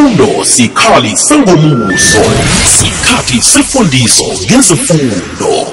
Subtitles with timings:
[0.00, 2.22] ifundo sikhali sengomuso
[2.64, 5.66] sikhathi sefundiso ngezifundo.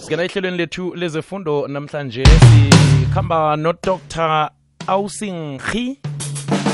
[0.00, 4.50] Singena ehlelweni lethu lezefundo namhlanje sikhamba nodr
[4.86, 5.98] ausinghi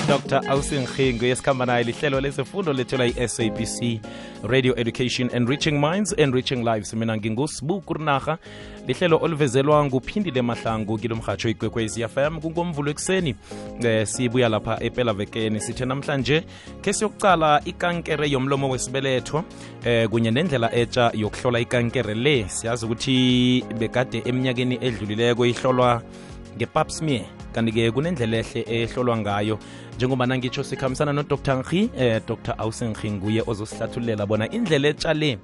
[0.08, 0.40] dr.
[0.48, 4.00] Ausinghi nguye sikhamba naye lihlelo lezifundo lethelwa yi-sabc
[4.42, 6.95] radio education enriching minds enriching lives.
[6.95, 8.38] Mina ngingusibu kurinarha
[8.86, 13.34] lihlelo oluvezelwa nguphindile mahlangu kilo mhatsho ikwekwezi fm kungomvulo ekuseni
[13.84, 16.45] um sibuya lapha epelavekeni sithe namhlanje
[16.83, 19.45] khe siyokucala ikankere yomlomo wesibeletho
[19.84, 22.48] eh, kunye nendlela etsha yokuhlola ikankere le.
[22.48, 26.02] Siyazi ukuthi bekade eminyakeni edlulileko ihlolwa
[26.59, 29.59] ngepap smear kanti-ke kunendlela ehle ehlolwa ngayo.
[29.97, 31.57] Njengoba nangitsho sikhambisana nodr.
[31.57, 32.55] Nkhi eh, dr.
[32.59, 35.39] Ausenkhi nguye ozosihlathulela bona indlela etshale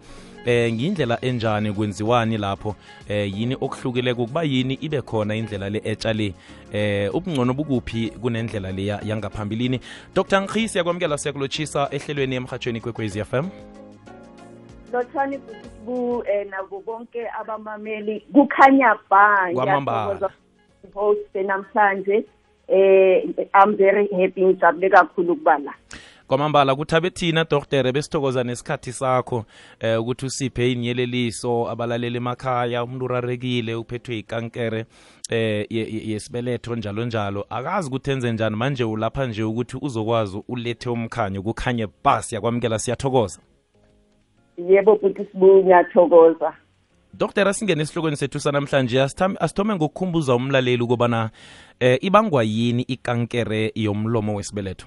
[0.47, 2.75] eh ngindlela enjani kwenziwani lapho
[3.09, 6.35] eh yini okuhlukile ukuba yini ibe khona indlela le etshale
[6.73, 9.81] eh ubungcono bukuphi kunendlela le yangaphambilini.
[10.15, 10.41] Dr.
[10.41, 13.49] Nkhi siyakwamukela siyakulotshisa ehlelweni emhathweni kwekwezi FM
[14.93, 15.39] lotshani
[15.85, 19.51] bu eh nabo bonke abamameli kukhanya ba
[20.93, 20.95] Kwamambala.
[20.95, 22.25] host namhlanje
[22.69, 23.25] eh
[23.65, 25.75] i'm very happy ngijabule kakhulu ukuba la
[26.27, 29.45] kwamambala kuthabe thina doktere besithokoza nesikhathi sakho
[29.81, 34.85] eh ukuthi usiphe inyeleliso abalaleli emakhaya umuntu urarekile uphethwe ikankere
[35.31, 37.47] eh ye- ye- yesibeletho njalo njalo.
[37.51, 43.41] Akazi ukuthi enze njani manje ulapha nje ukuthi uzokwazi ulethe umkhanyo kukhanye bas yakwamukela siyathokoza.
[44.69, 46.53] Yebo futhi sibu ngiyathokoza.
[47.19, 49.03] Dokotela singene esihlokweni sethu sanamhlanje
[49.41, 51.31] asithome ngokukhumbuza umlaleli ukubana
[51.81, 54.87] eh ibangwa yini ikankere yomlomo wesibeletho?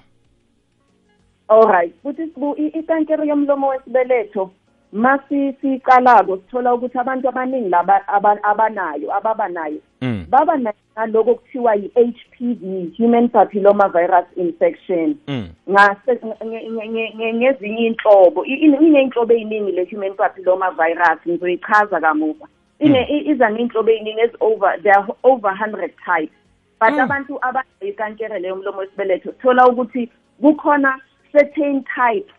[1.48, 2.32] Alright futhi
[2.78, 4.50] ikankere yomlomo wesibeletho
[4.92, 10.24] masi siqalako sithola ukuthi abantu abaningi laba aba- abanayo ababanayo mm.
[10.28, 15.48] baba na- naloko kuthiwa yi-HPV human papilloma virus infection Mm.
[15.70, 22.00] ngase nge- nge- nge- nge- ngezinye inhlobo I- ine- iney'nhlobo ey'ningi le-human papilloma virus ngizoyichaza
[22.00, 22.46] kamuva
[22.78, 26.34] ine i- iza ngey'nhlobo ey'ningi ezi-over there are over hundred types
[26.80, 27.00] but Mm.
[27.00, 30.08] abantu abanekankere leyo mlomo wesibeletho thola ukuthi
[30.40, 30.98] kukhona
[31.32, 32.32] certain types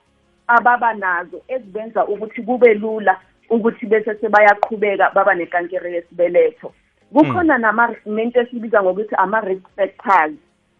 [0.50, 6.74] ababa nazo ezibenza ukuthi kube lula ukuthi bese sebayaqhubeka baba nekankere yesibeletho.
[7.14, 10.34] Kukhona nama nento esibiza ngokuthi ama-risk factors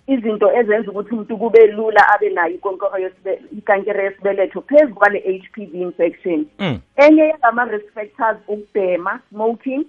[0.08, 5.50] izinto ezenza ukuthi umuntu kube lula abe nayo ikonkoro yesibe- ikankere yesibeletho phezu kwale H
[5.54, 6.46] P V infection.
[6.60, 6.80] Mm.
[6.96, 9.86] enye yalama-risk factors ukubhema smoking.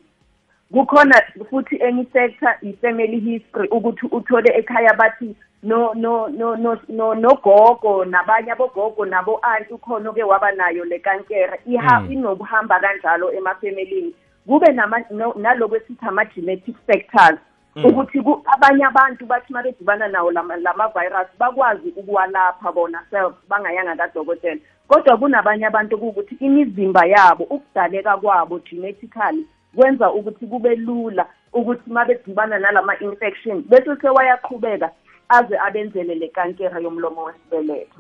[0.73, 7.15] Kukhona futhi enye sector i-family history ukuthi uthole ekhaya bathi no no no no no
[7.15, 11.61] nogogo nabanye abogogo nabo anti ukhona oke waba nayo le kankere.
[11.67, 12.13] Iha Mm.
[12.13, 14.15] inokuhamba kanjalo emafamilini
[14.47, 17.39] kube nama- no- naloko esithi ama-genetic factors.
[17.77, 17.85] Mm.
[17.85, 23.35] ukuthi ku- abanye abantu bathi uma bedibana nawo lama lama virus bakwazi ukuwalapha bona self
[23.49, 24.61] bangayanga kadokotela.
[24.89, 32.05] Kodwa kunabanye abantu kuwukuthi imizimba yabo ukudaleka kwabo genetically kwenza ukuthi kube lula ukuthi uma
[32.05, 34.91] bedibana nalama infection bese sewayaqhubeka
[35.37, 37.99] aze abenzele le kankera yomlomo wesibeletho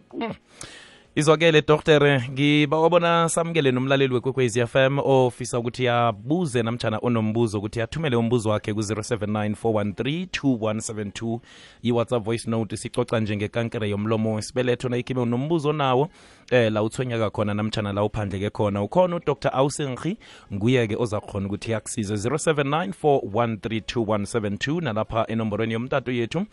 [1.14, 8.16] izwakele doktere ngiba wabona samukele nomlaleli wekwekwezi fm ofisa ukuthi abuze namtshana onombuzo ukuthi athumele
[8.16, 11.38] umbuzo wakhe ku-079 413 2172
[11.82, 16.08] i-whatsapp voice note sicoca njengekankere yomlomo wesibeletho nayikhibe unombuzo nawo
[16.50, 18.82] eh la uthwenyeka khona namtshana la uphandleke khona.
[18.82, 20.18] Ukhona udr ausengri
[20.54, 26.46] nguye-ke ozakhona ukuthi yakusize 079 413 2172 nalapha enomborweni yomtato yethu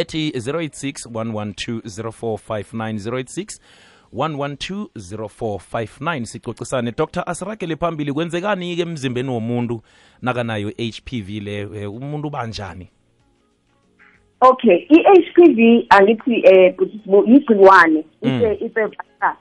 [0.00, 1.06] ethi 086
[4.12, 9.82] 112 0459 sicocisane dr asiragele phambili kwenzekani-ke emzimbeni womuntu
[10.22, 11.60] nakanayo HPV le?
[11.82, 12.88] Eh, umuntu banjani
[14.40, 18.36] okay i-HPV angithi eh ukuthi sibu- igciwane Mm.
[18.36, 19.36] ipe ipe virus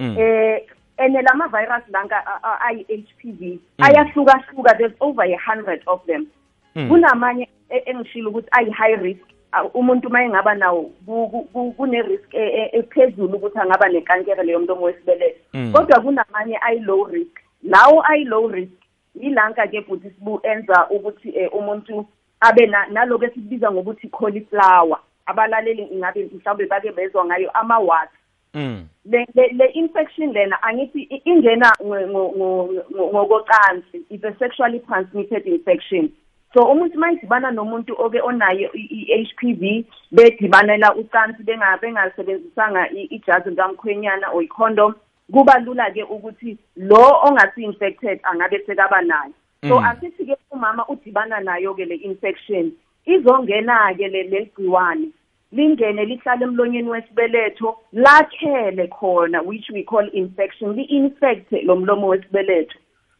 [0.00, 0.16] Mm.
[0.18, 0.62] eh
[0.98, 2.16] ene lama virus lanka
[2.60, 4.74] ayi HPV ayahlukahluka.
[4.78, 6.26] There's over a hundred of them.
[6.74, 6.88] Mm.
[6.88, 9.20] kunamanye e- engishilo ukuthi ayi high risk.
[9.20, 9.32] Ah,
[9.74, 14.42] umuntu uma engaba nawo ku- ku- ku- kune risk e- e- ephezulu ukuthi angaba nekankere
[14.42, 15.72] leyo mlomo wesibeletho Mm.
[15.72, 17.40] kodwa kunamanye ayi low risk.
[17.62, 18.72] Lawo ayi low risk
[19.14, 22.06] yilanka ke futhi sibu enza ukuthi eh, umuntu
[22.40, 24.98] abe na- naloko esikubiza ngokuthi cauliflower.
[25.26, 28.08] Abalaleli ingabe mhlawumbe bake bezwa ngayo ama-wat
[28.54, 28.86] Mm.
[29.04, 34.04] le le le infection lena angithi i- ingena ngo- ngo- ngo- ngo- ngokocansi.
[34.10, 36.08] It's a sexually transmitted infection.
[36.54, 44.94] So umuntu mayidibana nomuntu oke onayo i-HPV bedibanela ucansi benga bengasebenzisanga ijazi likamkhwenyana or i-condom
[45.32, 49.32] kuba lula ke ukuthi lo ongasi infected angabe sekaba nayo
[49.68, 49.84] so Mm.
[49.84, 52.72] asithi ke umama udibana nayo ke le infection
[53.06, 55.08] izongena ke le legciwane
[55.52, 62.78] lingene lihlale emlonyeni wesibeletho lakhele khona which we call infection li-infect lo mlomo wesibeletho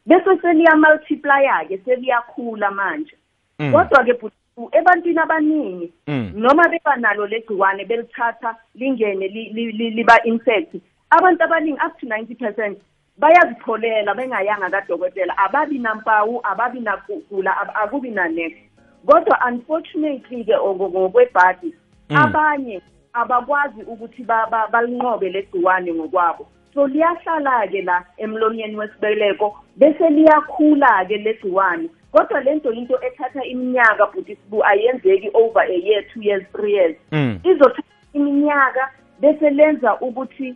[0.09, 3.15] bese seliya-multiplya ke seliyakhula manje
[3.59, 3.71] Mm.
[3.73, 4.35] kodwa-ke bhuti
[4.71, 6.31] ebantwini abaningi Mm.
[6.35, 10.75] noma beba nalo legciwane belithatha lingene li- li- li- liba-infect
[11.09, 12.77] abantu abaningi up to ninety percent
[13.17, 18.53] bayazipholela bengayanga kadokotela ababi nampawu ababi nakugula ab- akubi nanex
[19.05, 21.73] kodwa unfortunately-ke ngokwebhadi
[22.09, 22.17] Mm.
[22.17, 22.81] abanye
[23.13, 31.89] abakwazi ukuthi ba- ba- balinqobe legciwane ngokwabo so liyahlala-ke la emlonyeni wesibeleko bese liyakhula-ke legciwane.
[32.11, 36.73] Kodwa le nto into ethatha iminyaka bhuti sibu ayenzeki over a year two years three
[36.73, 36.95] years.
[37.11, 37.39] Mm.
[37.43, 37.83] izothatha
[38.13, 38.89] iminyaka
[39.19, 40.55] bese lenza ukuthi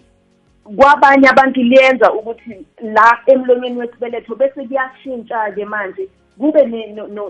[0.78, 6.10] kwabanye abantu liyenza ukuthi la emlonyeni wesibeletho bese kuyashintsha-ke manje.
[6.38, 6.64] Kube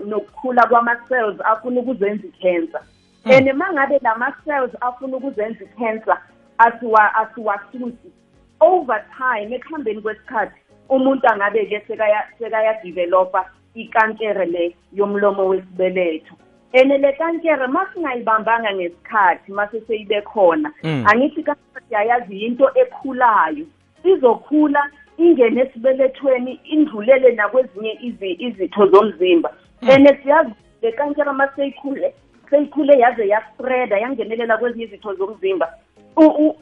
[0.06, 2.80] nokukhula kwama-cells afuna ukuzenza i-cancer.
[3.24, 6.18] And uma ngabe la ma-cells afuna ukuzenza i-cancer
[6.58, 8.12] asiwa- asiwasusi
[8.60, 16.34] over time ekuhambeni kwesikhathi umuntu angabe-ke sekaya- sekaya-developa ikankere le yomlomo wesibeletho.
[16.74, 21.04] And le kankere ma singayibambanga ngesikhathi mase seyibe khona Mm.
[21.06, 23.66] angithi kankere siyayazi yinto ekhulayo.
[24.04, 29.50] Izokhula ingene esibelethweni indlulele nakwezinye izi- izitho zomzimba.
[29.82, 30.52] And siyazi
[30.82, 32.14] le kankere ma seyikhule
[32.50, 35.66] seyikhule yaze yaspreda yangenelela kwezinye izitho zomzimba.
[35.66, 35.83] u- u- i-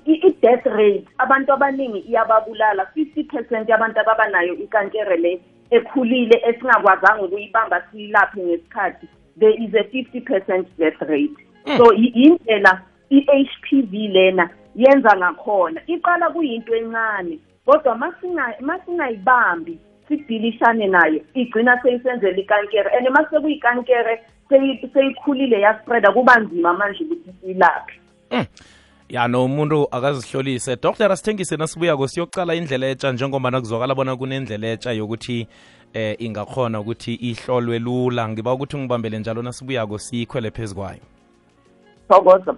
[0.05, 2.87] i-death rate abantu abaningi iyababulala.
[2.95, 5.41] fifty percent yabantu ababa nayo ikankere le
[5.71, 9.07] ekhulile esingakwazanga ukuyibamba siyilaphe ngesikhathi
[9.39, 11.37] there is a fifty percent death rate.
[11.77, 15.81] So yi- yindlela i-h p v lena yenza ngakhona.
[15.87, 19.79] Iqala kuyinto encane kodwa masinga- masingayibambi
[20.09, 22.91] sidilishane nayo igcina seyisenzela ikankere.
[22.97, 24.21] And masekuyikankere
[24.51, 28.01] seyi- seyikhulile yaspreda kuba nzima manje ukuthi siyilaphe.
[29.13, 30.77] Ya nomuntu akazihlolise.
[30.77, 35.47] Dr asithengise nasibuyako siyocala indlela etsha njengoba nakuzwakala bona kunendlela etsha yokuthi
[35.95, 38.29] eh ingakhona ukuthi ihlolwe lula.
[38.29, 41.01] Ngiba ukuthi ngibambele njalo nasibuyako siyikhwele phezu kwayo.
[42.09, 42.55] Thokoza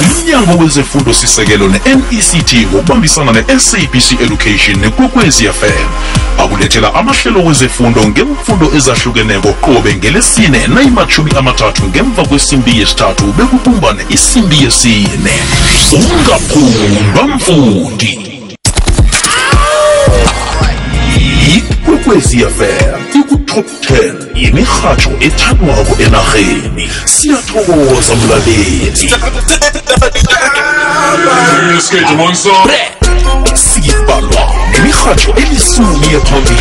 [0.00, 9.94] umnyango wezefundo sisekelo ne-nect ngokubambisana ne-sabc education nekwekwezi fm akulethela amahlelo wezefundo ngemfundo ezahlukeneko qobe
[9.94, 15.34] ngelesine nayimathumi amathathu ngemva kwesimbi yesithathu bekubumbane isimbi yesine.
[15.92, 18.18] Ungaphundwa mfundi.
[21.56, 26.90] Ikwekwezi fm ikutop 10 yemirhatsho ethandwako enarheni.
[27.04, 29.10] Siyathokoza mlaleli.
[33.54, 34.44] sibalwa
[34.82, 36.56] میخواد الیسونی پامی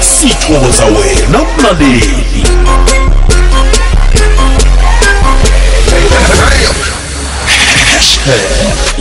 [0.00, 2.44] sitoza wena mlaleli.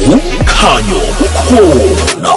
[0.08, 2.34] Umkhanyo ukhona.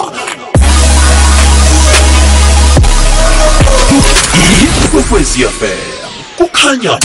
[4.85, 6.99] Ikwekwezi yafela kukhanya.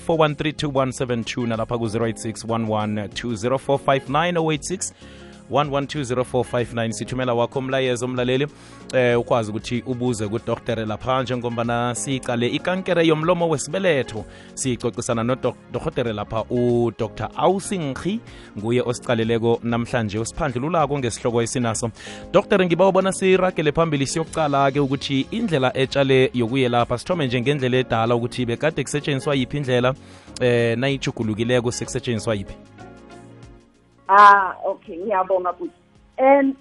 [0.06, 4.92] 413 nalapha ku-086 1120459 086
[5.50, 8.46] 1120459 sithumela wakho umlayezo umlaleli.
[8.94, 14.24] Eh ukwazi ukuthi ubuze kudoktere lapha njengombana siyicale ikankere yomlomo wesibeletho.
[14.54, 18.20] Siyicocisana nodoktere lapha udr ausinghi
[18.58, 21.90] nguye osicaleleko namhlanje usiphandlululako ngesihloko esinaso.
[22.32, 28.46] Dr ngiba ubona siragele phambili siyokucala-ke ukuthi indlela etshale yokuyelapha sithome nje ngendlela edala ukuthi
[28.46, 29.94] bekade kusetshenziswa yiphi indlela
[30.40, 32.54] eh nayichugulukileko sekusetshenziswa yiphi
[34.08, 35.72] Ah okay ngiyabonga futhi.
[36.18, 36.54] Um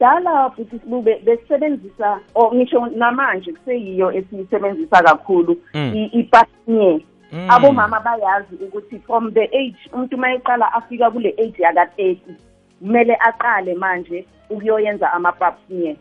[0.00, 6.08] dala futhi sibube besebenzisa or ngisho namanje kuseyiyo esiyisebenzisa kakhulu Mm.
[6.12, 7.00] ipasnier.
[7.32, 7.50] Mm.
[7.50, 12.16] Abomama bayazi ukuthi from the age umuntu mayeqala afika kule age yaka 30
[12.80, 15.96] kumele aqale manje ukuyoyenza ama pap smear.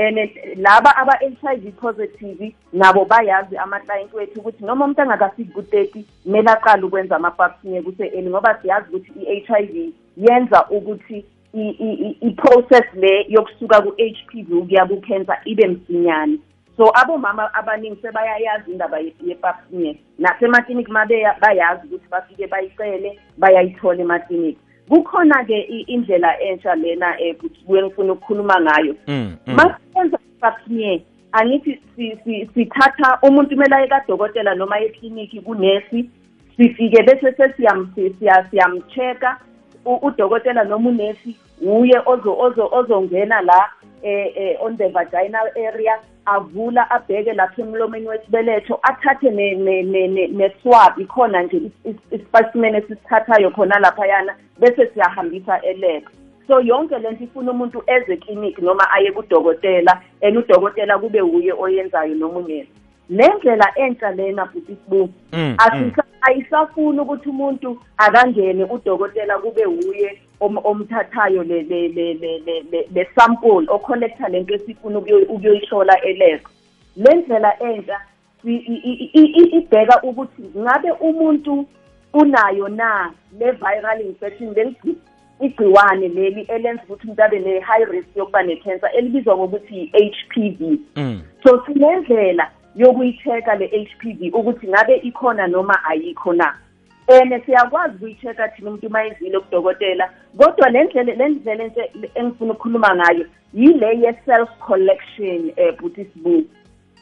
[0.00, 0.18] And
[0.56, 7.16] laba aba-HIV positive nabo bayazi ama-client wethu ukuthi noma umuntu angakafiki ku-thirty kumele aqale ukwenza
[7.16, 13.82] ama-pap smear kuse-early ngoba siyazi ukuthi i-HIV yenza ukuthi i- i- i- i-process le yokusuka
[13.82, 16.38] ku-H P V ukuya ku-cancer ibe msinyane.
[16.76, 24.00] So abomama abaningi sebayayazi indaba ye- ye-pap smear nasemaklinikhi mabeya bayazi ukuthi bafike bayicele bayayithola
[24.00, 24.58] emaklinikhi.
[24.90, 29.54] Kukhona-ke i- indlela entsha lena um kuye ngifuna ukukhuluma ngayo Mm, mm.
[29.54, 31.00] masenza i-pap smear
[31.32, 36.10] angithi si- si- sithatha umuntu kumele aye kadokotela noma eklinikhi kunesi
[36.56, 39.36] sifike bese sesiyam- si- siya- siyam-check-a
[39.84, 43.70] u- udokotela noma unesi uye ozo- ozo- ozongena la
[44.02, 45.98] eh, eh, on the vaginal area
[46.30, 52.06] avula abheke lapha emlomeni wesibeletho athathe ne- ne- ne- ne- ne-swab ikhona nje is- is-
[52.10, 56.02] isipasimeni esisithathayo khona laphayana bese siyahambisa elab.
[56.46, 62.14] So yonke lento ifuna umuntu eze ekliniki noma aye kudokotela and udokotela kube wuye oyenzayo
[62.14, 62.66] noma ungena
[63.10, 70.18] le ndlela entsha lena futhi sibu Mm, asisa- ayisafuni ukuthi umuntu akangene udokotela kube wuye
[70.40, 76.00] om- omthathayo le le le le le le- le sample ocollecta lento esifuna ukuyo- ukuyoyihlola
[76.04, 76.40] elab
[76.96, 78.00] le ndlela entsha
[79.54, 81.66] ibheka ukuthi ngabe umuntu
[82.14, 84.76] unayo na le viral infection leli
[85.40, 90.78] igciwane leli elenza ukuthi umuntu abe ne-high risk yokuba ne-cancer elibizwa ngokuthi i-H P V.
[90.96, 91.22] Mm.
[91.44, 96.54] so sinendlela yokuyi-check-a le-H P V ukuthi ngabe ikhona noma ayikho na.
[97.08, 102.52] And siyakwazi ukuyi-check-a thina umuntu uma ezile kudokotela kodwa le ndlela le ndlela enhle engifuna
[102.52, 106.44] ukukhuluma ngayo yile ye-self collection um buthi sibu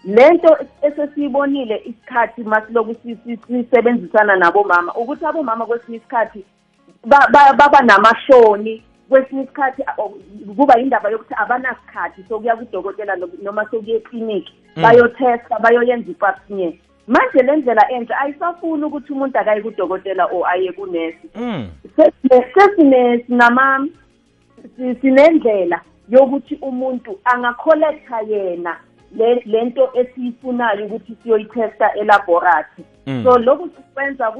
[0.04, 6.44] lento esesiyibonile isikhathi masiloku si- si- sisebenzisana nabomama ukuthi abomama kwesinye isikhathi
[7.04, 9.82] ba- ba- baba namahloni kwesinye isikhathi
[10.56, 14.52] kuba indaba yokuthi abanasikhathi sokuya kudokotela no- noma sokuya ekliniki.
[14.76, 16.72] Bayothesta bayoyenza i-pap smear
[17.06, 21.28] manje le ndlela entsha ayisafuni ukuthi umuntu akaye kudokotela or aye kunesi.
[21.34, 21.68] Mm.
[21.96, 23.88] sesine- sesine sinama
[24.76, 28.76] si- sinendlela yokuthi umuntu angakholektha yena
[29.16, 33.24] le lento esiyifunayo ukuthi siyoyithesta elaboratory Mm.
[33.24, 34.30] so lokhu sikwenza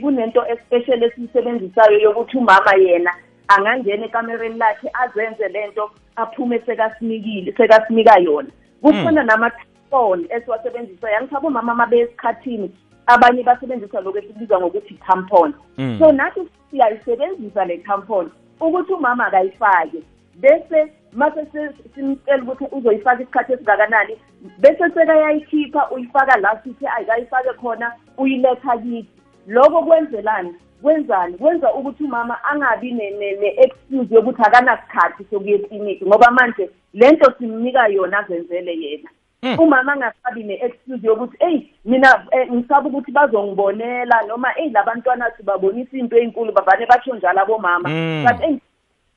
[0.00, 3.14] kunento especial esiyisebenzisayo yokuthi umama yena
[3.58, 8.48] angangena ekamereni lakhe azenze lento aphume sekasinikile sekasinika yona.
[8.82, 12.70] Kukhona nama-tampon esiwasebenzisayo angithi abomama uma beyesikhathini
[13.06, 15.54] abanye basebenzisa lokhu esikubiza ngokuthi tampon.
[15.78, 15.96] Mm.
[15.98, 16.40] so nathi
[16.70, 18.30] siyayisebenzisa le tampon
[18.60, 20.02] ukuthi umama akayifake.
[20.34, 24.16] Bese mase se- simtshela ukuthi uzoyifaka isikhathi esingakanani
[24.58, 29.08] bese sekayayikhipha uyifaka la sithi ayikayifake khona uyiletha kithi.
[29.46, 30.54] Lokho kwenzelani?
[30.82, 37.32] Kwenzani kwenza ukuthi umama angabi ne- ne- ne-excuse yokuthi akanasikhathi sokuya ekliniki ngoba manje lento
[37.38, 39.10] simnika yona azenzele yena.
[39.42, 39.58] Mm.
[39.58, 46.16] umama angasabi ne-excuse yokuthi eyi mina eh, ngisaba ukuthi bazongibonela noma eyi labantwana sibabonisa into
[46.16, 47.88] eyinkulu bavane batsho njalo abomama.
[47.88, 48.24] Mm.
[48.28, 48.60] but eyi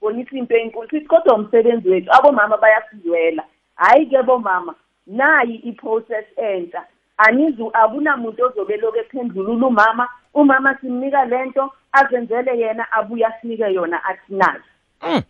[0.02, 3.44] bonisa into enkulu sithi kodwa umsebenzi wethu abomama bayasizwela
[3.76, 4.76] hhayi-ke bomama
[5.08, 6.84] nayi i-process entsha.
[7.18, 14.34] Anizu akunamuntu ozobe loku ephendulula umama umama simnika lento azenzele yena abuye asinike yona athi
[14.34, 14.62] nayo
[15.02, 15.22] Mm.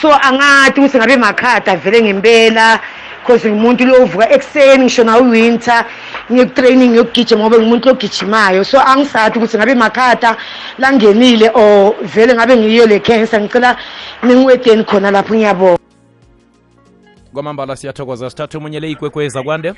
[0.00, 2.80] So angati ukuthi ngabe makhada vele ngempela
[3.26, 5.84] cause ngumuntu lovuka ekuseni ngisho nawe winter
[6.32, 10.36] ngiyokutraining ngiyokugijima ngoba ngumuntu logijimayo so angisathi ukuthi ngabe makhata
[10.78, 13.76] langenile or vele ngabe ngiyo le cancer ngicela
[14.22, 15.78] ningiwedeni khona lapho ngiyabona
[17.32, 19.74] kwamambala siyathokoza sithathe omunye le ikwekweza kwande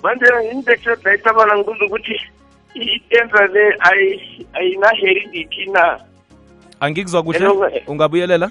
[0.00, 2.16] kwande indekshe dayicabanga ngibuza ukuthi
[2.74, 6.00] i-cancer le ayi- ayina-heredity na
[6.80, 7.82] angikuzwa kuhle eh.
[7.86, 8.50] ungabuyelela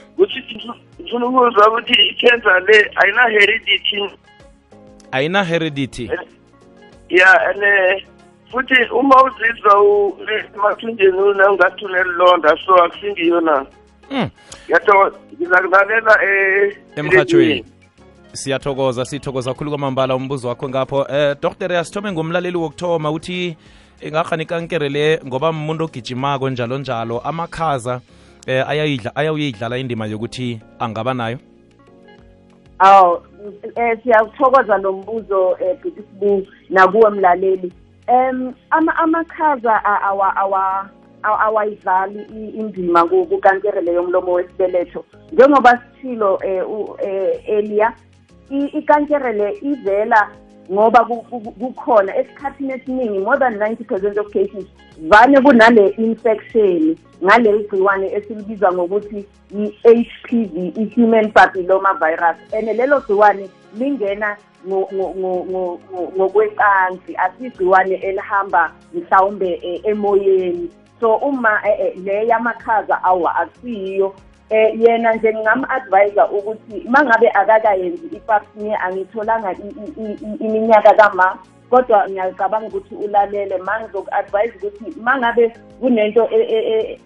[1.01, 4.18] ngifuna ukuthi i-cancer le ayina-heredity
[5.12, 6.10] ayina heredity.
[7.10, 8.04] Ya and eh,
[8.51, 9.84] futhi uma uzizwa
[10.56, 13.66] emathunjeni unangathi unelilonda so akusingiyo na
[14.12, 14.30] Mm.
[14.66, 17.66] ngiyathokoza ngizakulalela eh emhathweni
[18.34, 21.08] siyathokoza sithokoza khulu kwamambala umbuzo wakho ngapho.
[21.10, 23.58] Eh dr asithome ngomlaleli wokuthoma uthi
[24.01, 28.01] ingarhani ikankere le ngoba umuntu ogijimako njalo njalo amakhaza
[28.48, 31.40] eh ayayidla ayawuyidlala indima yokuthi angaba nayo
[32.81, 33.17] aw
[33.75, 37.73] eh siyathokoza lo mbuzo eh bhuti sibu nakuwe mlaleli.
[38.07, 40.89] Em ama amakhaza a- awa awa
[41.23, 45.05] awa- awayidlali i- indima ku- kukankere leyo mlomo wesibeletho.
[45.31, 47.93] Njengoba sithilo eh u- eh, earlier
[48.50, 50.29] i- ikankere le ivela
[50.72, 54.65] ngoba ku- ku- kukhona esikhathini esiningi more than 90 percent of cases
[55.10, 62.38] vane kunale infection ngaleli gciwane esilibiza ngokuthi i-HPV i-human papilloma virus.
[62.53, 64.38] And lelo gciwane lingena
[64.68, 70.70] ngo- ngo- ngo- ngo- ngo- ngokwecansi asigciwane elihamba mhlawumbe eh, emoyeni.
[71.00, 74.13] So uma eh, eh, le yamakhaza awa akusiyo
[74.51, 79.55] eh yena nje ngingam-advisa ukuthi mangabe akakayenzi i-pap smear angitholanga
[80.39, 81.38] iminyaka kama
[81.70, 83.58] kodwa ngiyacabanga ukuthi ulalele.
[83.58, 87.00] Mangizoku-advise ukuthi mangabe kunento e- e- e-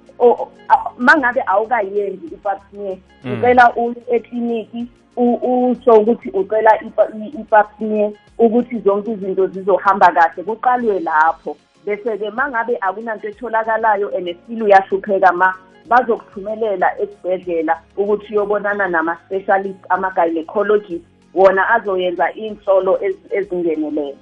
[0.97, 3.33] mangabe awukayenzi i-pap smear Mm.
[3.39, 4.87] ucela uye ekliniki
[5.17, 10.43] usho ukuthi ucela ipa- i- i-pap smear ukuthi zonke izinto zizohamba kahle.
[10.43, 11.55] Kuqalwe lapho.
[11.85, 15.53] Bese-ke mangabe akunanto etholakalayo and still uyahlupheka ma
[15.89, 24.15] bazokuthumelela esibhedlela ukuthi uyobonana nama-specialist ama-gynecologist wona azoyenza iy'nhlolo ezi- ezingeneleyo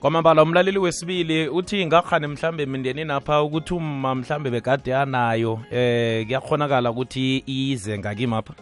[0.00, 6.90] kwamambala umlaleli wesibili uthi ngakhani mhlambe mindeni napha ukuthi uma mhlambe begade anayo eh kuyakhonakala
[6.90, 8.54] ukuthi ize ngakimapha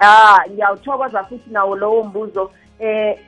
[0.00, 3.18] ah ngiyawuthokoza futhi nawo lowo mbuzo eh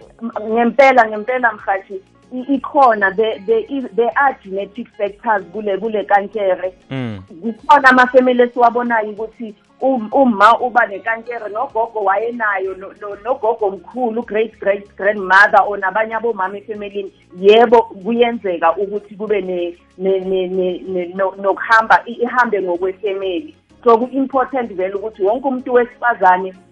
[0.42, 2.00] ngempela ngempela mhathi
[2.32, 7.22] ikhona the the i- there are genetic factors kule kule kankere mm.
[7.42, 14.58] kukhona amafamily esiwabonayo ukuthi um- uma uba nekankere nogogo wayenayo no- no- nogogo mkhulu great
[14.60, 21.12] great grandmother or nabanye abomama efemelini yebo kuyenzeka ukuthi kube ne- ne- ne- ne- ne-
[21.14, 26.67] no- nokuhamba i- ihambe ngokwefemeli so ku-important vele ukuthi wonke umuntu wesifazane aka- a- aka-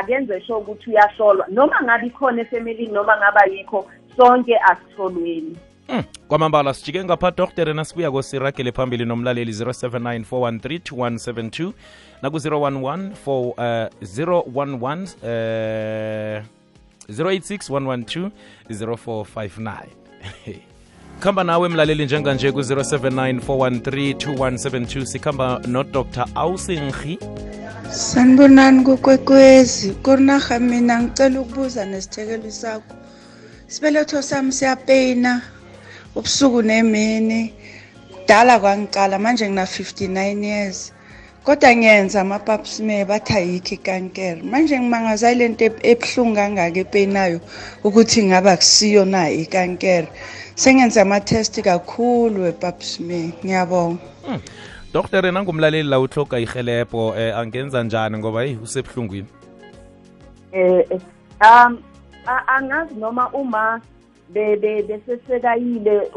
[0.00, 5.56] akenze sho ukuthi uyahlolwa noma ngabe ikhona efemelini noma ngaba yikho sonke asihlolweni
[5.88, 6.02] Mm.
[6.28, 11.72] kwamambala sijike ngapha doktere nasibuya kosiragele phambili nomlaleli 079 413
[12.22, 16.44] naku-011 for uh, 011 uh,
[17.08, 18.30] 086 112
[18.70, 19.86] 0459
[21.20, 26.04] khamba nawe mlaleli njenganje ku-079 413 2172 sikhamba nodr.
[26.34, 27.18] Ausinghi.
[27.90, 32.94] Sanibonani kukwekwezi kurinaha mina ngicela ukubuza nesithekelo sakho.
[33.68, 35.42] Isibeletho sami siyapeyina
[36.14, 37.52] ubusuku nemini.
[38.12, 40.92] Kudala kwangiqala manje ngina-59 years.
[41.44, 44.42] Kodwa ngiyenza ama-pap smear bathi ayikho ikankere.
[44.42, 47.40] Manje ngimangaza ile nto eb- ebuhlungu kangaka epeyinayo
[47.84, 50.08] ukuthi ngaba kusiyo na ikankere.
[50.60, 53.98] Sengenza ama-test kakhulu we-pap smear ngiyabonga.
[54.92, 59.26] Doktere nangumlaleli la uhloga ihelebho eh, angenza njani ngoba eyi usebuhlungwini?
[60.52, 61.00] Eh eh,
[61.40, 61.78] um
[62.46, 63.80] angazi noma uma
[64.28, 66.10] be- be- besesekayile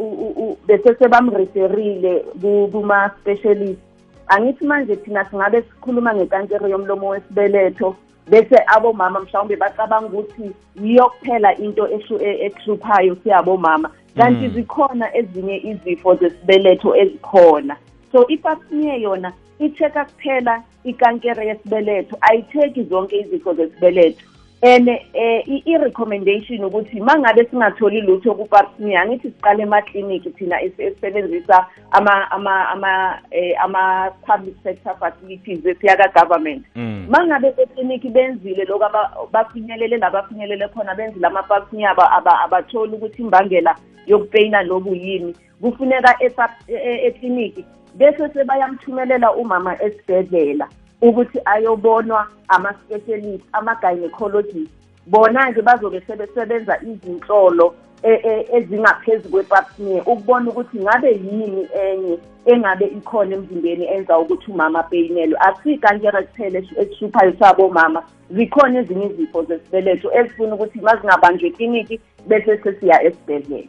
[0.67, 3.79] besesebamreferile ku- kuma-specialist.
[4.27, 7.95] Angithi manje thina singabe sikhuluma ngekankere yomlomo wesibeletho.
[8.27, 10.51] Bese abomama mhlawumbe bacabanga ukuthi
[10.83, 13.89] yiyo kuphela into e- ehluphayo siyabomama.
[14.17, 14.53] Kanti Mm.
[14.53, 17.75] zikhona ezinye izifo zesibeletho ezikhona.
[18.11, 18.27] So
[18.69, 24.25] smear yona i-check-a kuphela ikankere yesibeletho ayitheki zonke izifo zesibeletho
[24.63, 31.67] and eh, i-recommendation ukuthi mangabe singatholi lutho ku-pap smear angithi siqale emakliniki thina es- esisebenzisa
[31.91, 37.05] ama ama ama eh, ama public sector facilities esiyaka-government mm.
[37.09, 43.21] mangabe ekliniki benzile lokhu aba- bafinyelele labafinyelele khona benzile ama-pap smear aba- aba- abatholi ukuthi
[43.21, 43.75] imbangela
[44.07, 45.35] yokupeyina lobu yini.
[45.61, 46.31] Kufuneka e-
[46.67, 50.67] e- ekliniki bese sebayamthumelela umama esibhedlela.
[51.03, 54.71] Ukuthi ayobonwa ama-specialist ama-gynecologist.
[55.07, 62.85] Bona-ke bazobe sebesebenza izinhlolo e- e- ezingaphezu kwe-pap smear ukubona ukuthi ngabe yini enye engabe
[62.85, 70.55] ikhona emzimbeni enza ukuthi umama apeyinelwe asikankere kuphela esihluphayo sabomama zikhona ezinye izifo zesibeletho ezifuna
[70.55, 73.67] ukuthi ma zingabanjwe ekliniki bese sesiya esibhedlela.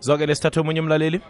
[0.00, 1.20] Zwakele sithathe omunye umlaleli?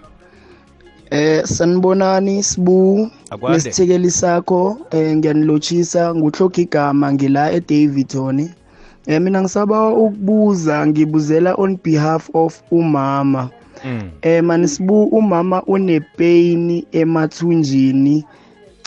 [1.10, 3.10] Eh sanibonani sibu.
[3.50, 8.38] Nesithekeli sakho eh ngiyanilotshisa nguhloga igama ngila eDavidton
[9.06, 13.50] eh mina ngisaba ukubuza ngibuzela on behalf of umama.
[13.84, 14.10] Mm.
[14.22, 18.24] eh mani sibu umama unepain emathunjini.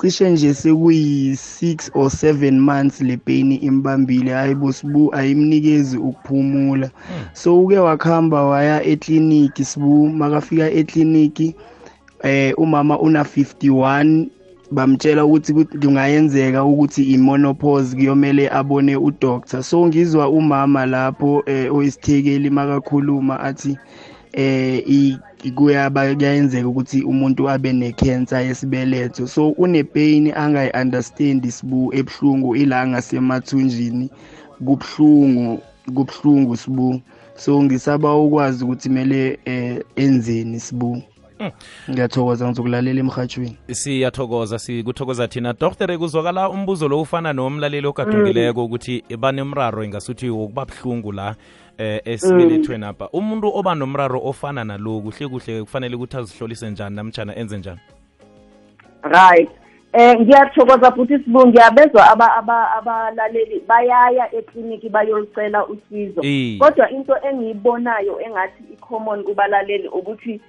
[0.01, 4.31] Cishe nje sekuyi-six or seven months le pain imbambile.
[4.31, 6.89] Hayi bosibu ayimnikezi ukuphumula.
[7.33, 10.09] So uke wakuhamba waya ekliniki sibu.
[10.09, 11.55] Makafika ekliniki
[12.23, 14.27] eh umama una 51
[14.71, 19.63] bamtshela ukuthi ku- kungayenzeka ukuthi imonopause kuyomele abone udoctor.
[19.63, 23.77] So ngizwa umama lapho eh, oyisithekeli makakhuluma athi
[24.33, 25.17] eh
[25.55, 29.27] kuyaba kuyenzeka ukuthi umuntu abe necancer yesibeletho.
[29.27, 34.09] So une pain angayi-understand sibu ebuhlungu ila ngasemathunjini
[34.65, 35.59] kubhlungu
[35.93, 37.01] kubhlungu sibu.
[37.35, 41.01] So ngisaba ukwazi ukuthi kumele eh enzeni sibu.
[41.89, 45.53] Ngiyathokoza ngizokulalela emhatshweni siyathokoza sikuthokoza thina.
[45.53, 51.35] Doktere kuzwakala umbuzo lo ufana nomlaleli ogadungileko ukuthi banemraro ingasuthi wokuba buhlungu la
[51.77, 53.09] eh esibelethweni apha.
[53.13, 57.79] Umuntu oba nomraro ofana nalo kuhle kuhle kufanele ukuthi azihlolise njani namtshana enze njani?
[59.03, 59.49] Right.
[59.93, 66.21] Eh ngiyathokoza futhi sibu ngiyabezwa aba- aba- abalaleli bayaya ekliniki bayolicela usizo.
[66.59, 70.41] Kodwa into engiyibonayo engathi i-common kubalaleli ukuthi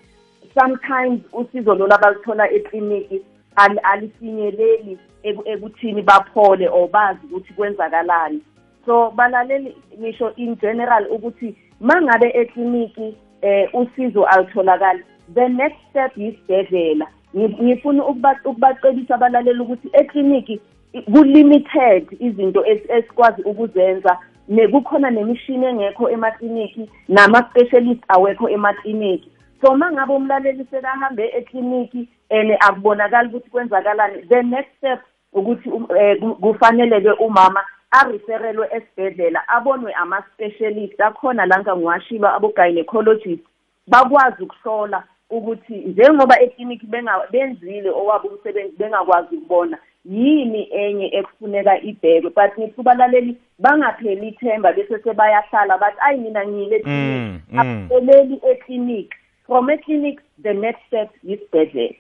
[0.55, 3.23] sometimes usizo lolu abalithola ekliniki
[3.57, 8.41] al- alifinyeleli eku- ekuthini baphole or bazi ukuthi kwenzakalani.
[8.87, 15.03] So balaleli ngisho in general ukuthi mangabe ekliniki eh usizo alitholakali
[15.35, 17.07] the next step yisibhedlela.
[17.37, 20.61] Ngi- ngifuna ukuba- ukubacebisa abalaleli ukuthi ekliniki
[20.93, 24.19] i- ku-limited izinto es- esikwazi ukuzenza.
[24.49, 29.31] Ne kukhona nemishini engekho emakliniki nama-specialist awekho emakliniki.
[29.65, 35.01] So ma ngabe umlaleli sekahambe ekliniki and akubonakali ukuthi kwenzakalani the next step
[35.33, 41.01] ukuthi um, eh, ku- kufanele-ke umama ariferelwe esibhedlela abonwe ama-specialist.
[41.01, 43.43] Akhona la ngangiwashilo abo-gynecologist
[43.87, 52.31] bakwazi ukuhlola ukuthi njengoba ekliniki benga- benzile owabo umsebenzi bengakwazi ukubona yini enye ekufuneka ibhekwe.
[52.31, 57.53] But ngithi kubalaleli bangapheli ithemba bese sebayahlala bathi ayi mina ngiyile Mm, ekliniki.
[57.53, 57.61] Mm.
[57.61, 61.95] apheleli ekliniki from ekliniki the next step yisibhedlela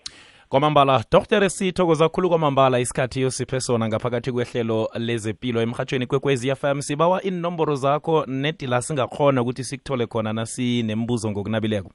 [0.48, 1.50] kwamambala dr.
[1.50, 5.62] Sithokoza khulu kwamambala isikhathi yosiphe sona ngaphakathi kwehlelo lezepilo.
[5.62, 11.90] Emhatshweni kwekwezi fm sibawa inomboro zakho nedila singakhona ukuthi sikuthole khona nasinembuzo ngokunabileko.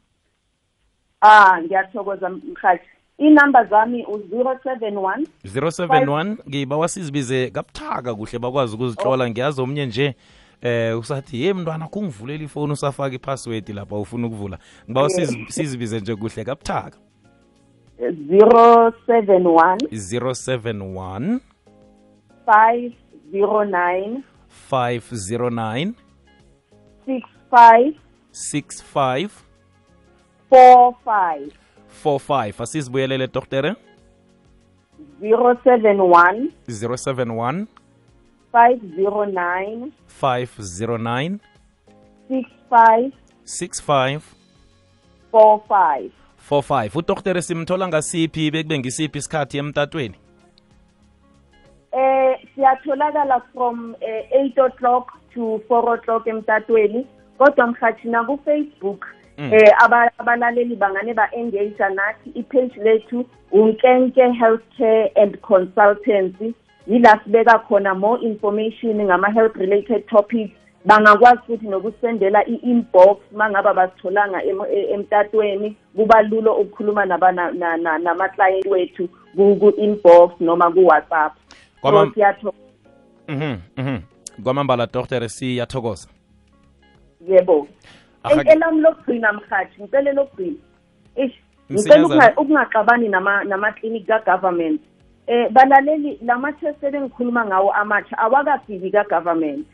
[1.21, 9.29] Ah ngiyathokoza mhathi inamba zami u-zero seven one 071 ngibawa sizibize kabuthaka kuhle bakwazi ukuzihlola
[9.29, 10.15] ngiyazi omnye nje
[10.61, 14.59] eh usathi ye mntwana kungivuleli ifoni usafaka iphasiwedi lapha ufuna ukuvula.
[14.91, 15.09] Ngiba
[15.49, 16.97] sizibize nje kuhle kabuthaka.
[17.99, 21.39] 071 071
[22.47, 24.21] 509
[24.71, 25.93] 509
[27.07, 27.93] 65
[28.31, 29.29] 65
[30.51, 31.51] 45
[32.03, 33.75] 45 asizibuyelele doktere
[35.21, 37.65] 071 071
[38.51, 41.39] five zero nine 509
[42.27, 43.11] six five
[43.45, 44.21] 65
[45.31, 46.11] four five.
[46.49, 50.15] 45 udoktere simthola ngasiphi bekube ngisiphi isikhathi emtatweni?
[51.91, 57.07] Eh siyatholakala from eh, 8 o'clock to 4 o'clock emtatweni.
[57.37, 59.05] Kodwa mhathina ku-facebook
[59.37, 59.53] Mm.
[59.53, 66.53] eh aba- abalaleli bangane ba-engage nathi ipage lethu unkenke healthcare and consultancy.
[66.89, 70.51] Yila sibeka khona more information ngama-health related topics.
[70.85, 75.75] Bangakwazi futhi nokusendela i-inbox mangabe basitholanga em- e- emtatweni.
[75.95, 77.05] Kuba lulo ukukhuluma
[77.99, 81.33] namaklayenti wethu ku- ku-inbox noma ku-whatsapp.
[81.81, 82.53] So
[83.27, 83.97] Mhm, mhm.
[84.43, 86.07] kwamambala doktere siyathokoza.
[87.27, 87.67] Yebo.
[88.51, 90.55] Elami lokugcina mhathi ngicele lokugcina.
[91.15, 91.33] Ish
[91.71, 94.81] ngicela ukunga- ukungaxabani nama- namaklinikhi ka-government.
[95.29, 99.67] Eh balaleli lama-test engikhuluma ngawo amatsha awakafiki ka-government.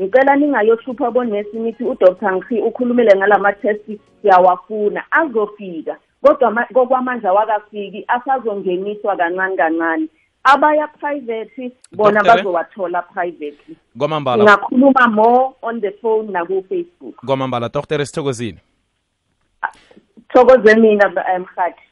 [0.00, 3.84] Ngicela ningayohlupha bonesi nithi udr nkhi ukhulumile ngalama-test
[4.22, 5.96] siyawafuna azofika.
[6.22, 10.08] Kodwa ma- kokwamanje awakafiki asazongeniswa kancane kancane.
[10.44, 12.44] Abaya private bona Doctor, eh?
[12.44, 14.44] bazowathola privately kwamambala.
[14.44, 17.16] Ngakhuluma more on the phone naku-facebook.
[17.26, 18.58] Kwamambala doktere sithokozile
[20.28, 21.83] thokoze mina ba- eh, mhathi